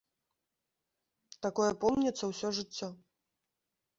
[1.45, 2.89] Такое помніцца ўсё жыццё.